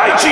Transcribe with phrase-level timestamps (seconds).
[0.00, 0.28] 大地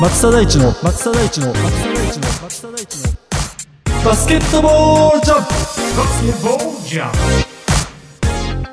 [0.00, 3.12] 松田大地の松田大地の松田大地の松田大地の。
[4.04, 5.48] バスケットボールジャンプ。
[5.96, 7.12] バスケットボールジャン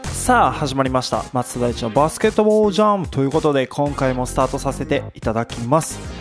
[0.02, 0.07] プ。
[0.09, 1.23] さあ始まりました。
[1.34, 6.14] 松田大地のバスケットボールジャンプということで今回もスタートさせていただきます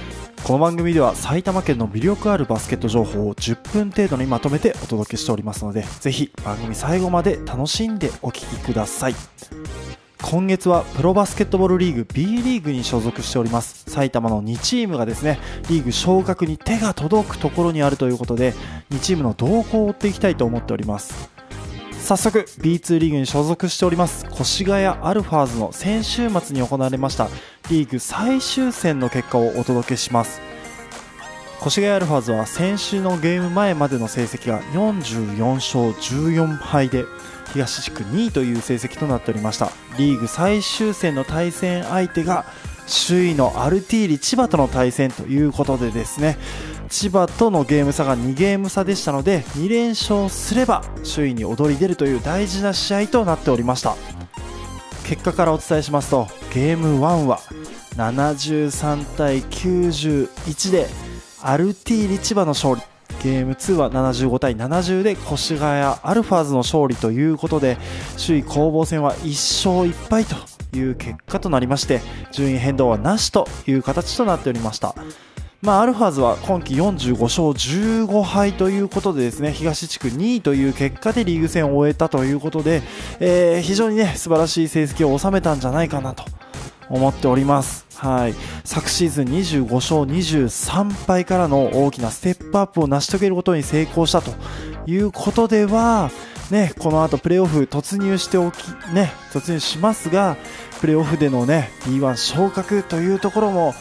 [0.45, 9.15] この番組では埼玉県の魅力あるバスケット情報を10分程度にまとめてお届けしておりますのでぜひ番組最後まで楽しんでお聴きください。
[10.21, 13.91] 今月はプロバスケットボールリーグ B リーグに所属しております。
[13.91, 15.39] 埼玉の2チームがですね
[15.71, 18.53] リーグ昇格に手が届くところにあるということで
[18.91, 21.31] 2チームの動向を追っていきたいと思っております。
[22.05, 27.31] 早速 B2 リーグに所属しております越谷アルファーズの先週末に行われました
[27.71, 30.43] リーグ最終戦の結果をお届けします。
[31.67, 37.07] 越谷アルファーズは先週のゲーム前までの成績が44勝14敗で
[37.55, 39.71] 東地区2位という成績となっておりました。
[39.97, 42.45] リーグ最終戦の対戦相手が
[43.09, 46.37] 首位のアルティーリ千葉との対戦ということでですね。
[46.91, 53.97] 千葉とのゲーム差が2ゲーム差でしたので2連勝すれば首位に躍り出るという大事な試合となっておりました。
[55.05, 57.39] 結果からお伝えしますとゲーム1は
[57.97, 60.87] 73対91で
[61.43, 62.83] アルティーリ千葉の勝利。
[63.23, 67.79] ゲーム2は75対70で越谷アルファーズの勝利ということで
[68.19, 70.37] 首位攻防戦は1勝1敗と
[70.77, 72.01] いう結果となりまして
[72.33, 74.95] 順位変動はなしという形となっておりました。
[75.65, 82.83] まあ、アルファーズは今季45勝15敗ということでですね東地区2位という結果でリーグ戦を終えたということで、
[83.19, 86.25] えー非常にね素晴らしい成績を収めたんじゃないかなと
[86.91, 94.33] 思っております、はい、昨シーズン25勝23敗からの大きなステップアップを成し遂げることに成功したと
[94.87, 96.11] いうことでは、
[96.51, 100.37] ね、この後プレーオフ突入しておき、ね、突入しますが
[100.81, 103.75] プレーオフでの、ね、B1 昇格というところも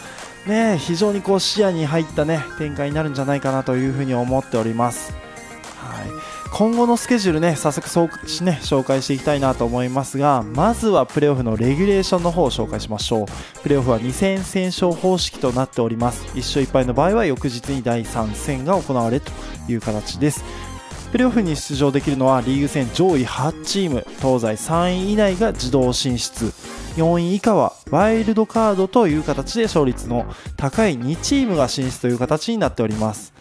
[0.45, 5.13] ね、非常にこう視野に入った、ね、展開になるんじゃないかなというふうに思っております。
[5.77, 6.09] はい。
[6.53, 13.25] 今後のスケジュールね早速そうしね紹介していきたいなと思いますがまずはプレーオフのレギュレーションの方を紹介しましょう。
[13.63, 16.25] プレーオフは2戦戦勝方式となっております。
[16.35, 19.31] 1勝1敗の場合は翌日に第3戦が行われると
[19.67, 20.43] いう形です。
[21.13, 26.46] プレーオフに出場できるのはリーグ戦上位8チーム東西3位以内が自動進出。
[26.96, 30.25] 4位以下はワイルドカードという形で勝率の
[30.57, 33.31] 高い2チームが進出という形になっております。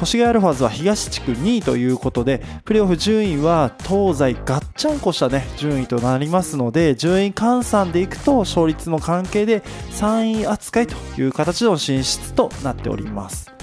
[0.00, 13.55] 越谷アルファーズは東地区2位ということでプレーオフ順位は東西ガッチャンコした、ね、順位となりますので順位換算でいくと勝率の関係で3位扱いという形の進出となっております。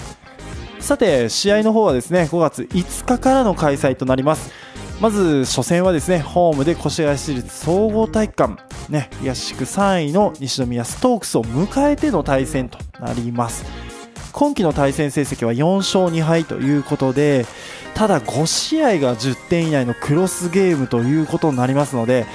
[0.84, 4.52] さて試合の方はですね5月5日からの開催となります。
[5.00, 8.62] まず初戦はですねホームで越谷市立総合体育館、
[8.92, 13.64] ね、東地区3位の西宮ストークスを迎えての対戦となります。
[14.32, 17.46] 今季の対戦成績は4勝2敗ということで
[17.94, 22.26] ただ5試合が10点以内のクロスゲームということになりますので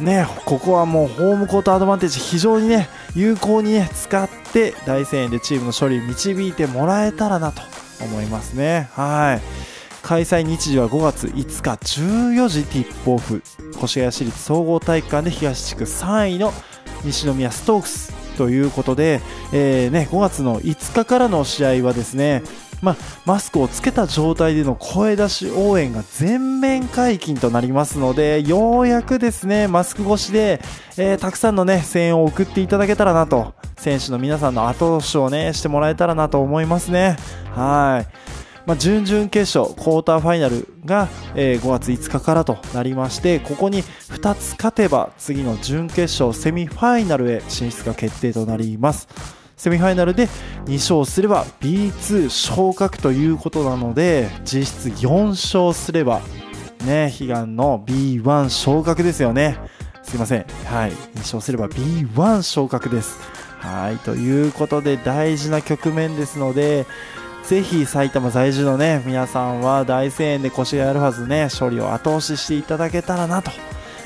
[0.00, 7.62] ね、ここはもうホームコートアドバンテージ非常にね有効にね使って大声援でチームの勝利に導いてもらえたらなと
[8.04, 8.88] 思いますね。
[8.92, 11.70] はい開催日時は5月5日
[12.34, 13.42] 14時ティップオフ
[13.82, 16.52] 越谷市立総合体育館で東地区3位の
[17.04, 19.22] 西宮ストークスということで、
[19.52, 22.42] えーね、5月の5日からの試合はですね、
[22.84, 30.60] まあ、マスクをつけた状態での声出し応援が全面解禁となりますのでようやくですねマスク越しで、
[30.98, 37.16] えーたくさんの、ね、声援を送っていただけたらなと選手の皆さんの後押しを、ね、してもらえたらなと思いますね。
[37.54, 38.34] はい
[38.66, 49.08] まあ、準々決勝、クォーターファイナルが、えー5月5日からとなりましてここに2つ勝てば次の準決勝セミファイナルへ進出が決定となります
[49.56, 50.28] セミファイナルで
[50.66, 56.20] 2勝すれば B2 昇格ということなので実質4勝すれば
[56.84, 59.58] ね悲願の B1 昇格ですよね。
[60.02, 60.46] すいません。
[60.66, 60.92] はい。
[60.92, 63.18] 2勝すれば B1 昇格です。
[63.58, 63.96] はい。
[63.98, 66.86] ということで大事な局面ですので
[67.44, 73.50] ぜひ埼玉在住のね皆さんは大声援で越谷アルファズね勝利を後押ししていただけたらなと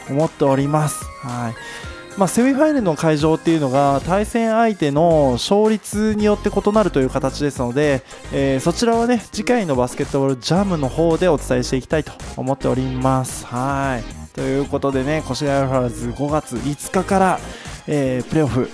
[0.08, 1.04] 思っております。
[1.22, 1.97] はい。
[2.18, 13.46] まあ、セミファイナルの会場っていうのが対戦相手の勝率によって異なるという形ですので、えーそちらはね次回のバスケットボールジャムの方でお伝えしていきたいと思っております。
[13.46, 14.34] はい。
[14.34, 17.40] ということでね越谷アルファーズ5月5日から、
[17.86, 18.68] えープレーオフ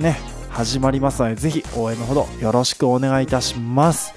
[0.00, 0.18] ね
[0.50, 4.14] 始まりますのでぜひ応援のほどよろしくお願いいたします。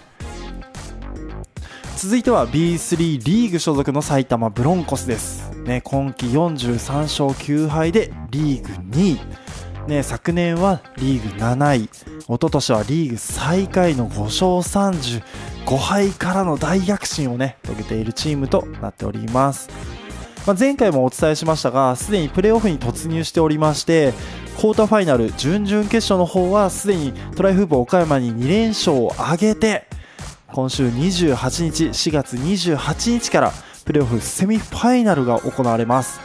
[1.95, 9.17] 続いては B3 リーグ所属の埼玉ブロンコスです、ね、今季43勝9敗でリーグ2
[9.85, 11.83] 位、ね、昨年はリーグ7位。
[11.83, 11.89] 一
[12.27, 15.21] 昨年はリーグ最下位の5勝
[15.67, 19.69] 35敗からの大躍進をね遂げているチームとなっております。
[20.45, 24.13] まあ、前回もお伝えしましたがすでにプレーオフに突入しておりまして
[24.57, 29.87] クォーターファイナル準々決勝の方はすでにトライフープ岡山に2連勝を挙げて
[30.47, 33.53] 今週28日4月28日から
[33.85, 36.19] プレーオフセミファイナルが行われます。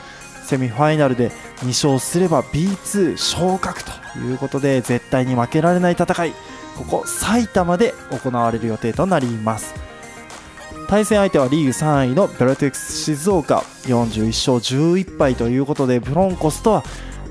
[0.45, 6.33] セミファイナルで2勝すれば B2 昇格ということで絶対に負けられない戦い。
[6.77, 9.75] ここ埼玉で行われる予定となります。
[10.89, 13.65] 対戦相手はリーグ3位のベルテックス静岡。
[13.85, 16.85] 41勝11敗ということでブロンコスとは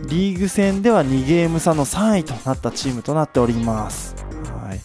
[0.08, 4.16] リーグ戦では2ゲーム差の3位となったチームとなっております。
[4.66, 4.80] はい。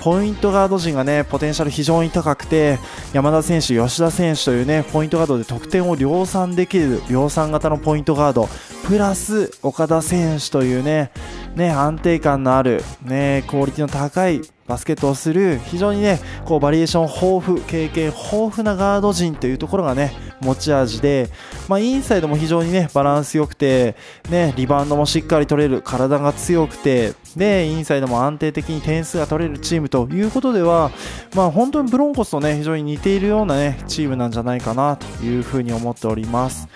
[0.00, 2.78] ポイントガード陣がね、ポテンシャル非常に高くて、
[3.12, 8.48] 山田選手、吉田選手というね、ポイントガードで得点を量産できる、量産型のポイントガード、
[8.86, 11.10] プラス岡田選手というね、
[11.56, 21.30] ね、安定感のある、ね、クオリティの高いバスケットをする、非常にね、こうバリエーション豊富、経験豊富なガード陣というところがね、持ち味で、
[21.68, 23.96] まあ、インサイドも非常にね、バランス良くて、
[24.30, 30.90] ね、リバウンドもしっかり取れる、体が強くて、で、インサイドも安定的に点数が取れるチームということでは、
[31.34, 36.68] まあ、本当にブロンコスとね、非常に似ているようなね、チームなんじゃないかなというふうに思っております。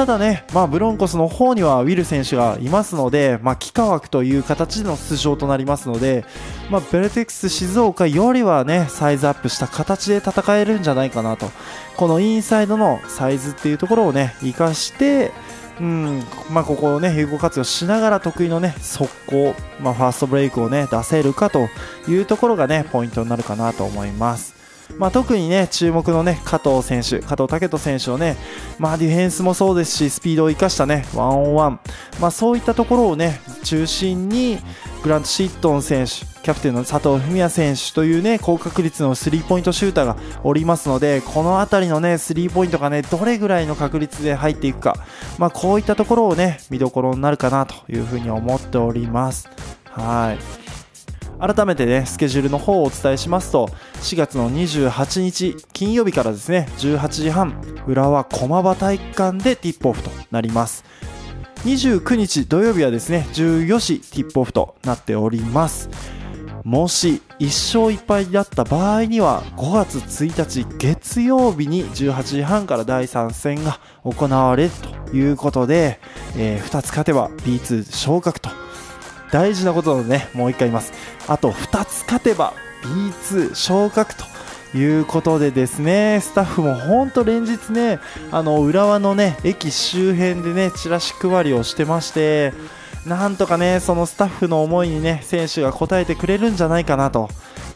[0.00, 6.24] ただね、まあ、ブロンコスの方にはウィル選手がいますので、まあ、幾何枠という形での出場となりますので、
[6.70, 11.50] まあ、ベルテックス静岡よりはね、サイズアップした形で戦えるんじゃないかなと。
[11.98, 15.32] このインサイドのサイズっていうところをね、活かして、
[15.78, 21.68] うん、まあ、ここをね、有効活用しながら得意のね、速攻、まあ、ファーストブレイクをね、出せるかと
[22.08, 24.59] いうところがね、ポイントになるかなと思います。
[24.98, 28.36] まあ、特にね、注目のね、加藤選手、加藤武人選手をね、
[28.78, 31.80] まあ、ディフェンスもそうですし、スピードを生かしたね、ワンオンワン、
[32.20, 34.58] まあ、そういったところをね、中心に、
[35.02, 44.96] グラント・シットン選手、キャプテンの佐藤文也選手というね、高確率のスリーポイントシューターがおりますので、この辺りのね、スリーポイントがね、どれぐらいの確率で入っていくか、
[45.38, 49.48] まあ、こういったところをね、見どころになるかなというふうに思っております。
[49.84, 50.59] はい。
[51.40, 53.68] 改めてね、スケジュールの方をお伝えしますと、
[54.02, 60.84] 4月の28日金曜日からですね、18時半、浦和駒場体育館でティップオフとなります。
[61.64, 65.88] 29日土曜日はですね、14時ティップオフとなっております。
[66.62, 67.46] もし1
[67.86, 74.70] 勝1敗だった場合には5月1日月曜日に18時半から第3戦が行われる
[75.08, 76.00] ということで、
[76.36, 78.50] え2つ勝てば B2 昇格と
[79.32, 80.92] 大事なことなのでね、もう一回言います。
[81.28, 84.24] あと2つ勝てば B2 昇格と
[84.76, 87.98] いうことでですね、スタッフも本当連日ね、
[88.30, 92.52] あの、浦和のね、駅周辺でね、チラシ配りをしてまして、
[93.06, 97.28] なんとかね、そのスタッフの思いにね、選手が応えてくれるんじゃないかなと。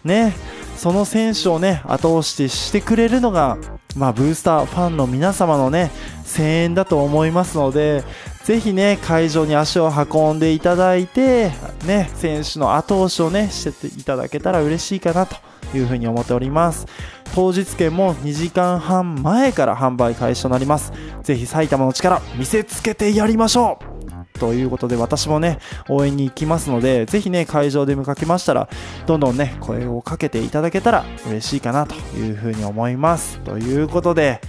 [0.04, 0.34] ね、
[0.76, 3.56] その選手をね、後押ししてくれるのが、
[3.96, 5.90] まあ、ブースターファンの皆様のね、
[6.36, 8.04] 声援だと思いますので、
[8.44, 11.50] ぜひね、会場に足を運んでいただいて、
[11.86, 15.36] ね、選手の後押しをね、していただけたら嬉しいかなと
[15.74, 16.86] いうふうに思っております。
[17.34, 20.92] 当日券も2時間半前から販売開始となります。
[21.22, 28.68] ぜひ埼玉の力見せつけてやりましょうということで私もね応援に行きますのでぜひね会場で見かけましたら
[29.06, 34.40] どんどんね声をかけていただけたら嬉しいかなというふうに思いますということで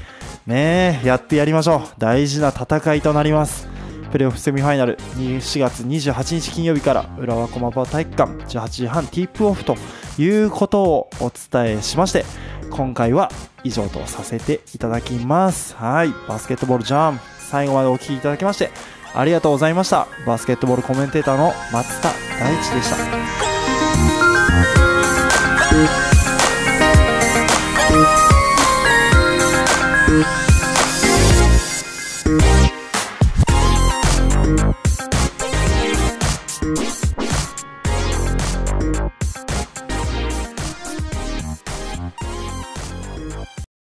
[0.48, 1.82] ねえやってやりましょう。
[1.98, 3.68] 大事な戦いとなります。
[4.12, 9.76] プレーオフセミファイナル4月28日金曜日から浦和駒場体育館18時半ティープオフと
[10.18, 12.24] いうことをお伝えしまして
[12.70, 13.30] 今回は
[13.64, 15.76] 以上とさせていただきます。
[15.76, 16.14] はい。
[16.28, 18.70] バスケットボールジャン最後までお聴きいただきまして
[19.14, 20.08] ありがとうございました。
[20.26, 22.10] バスケットボールコメンテーターの松田
[22.40, 23.55] 大地でした。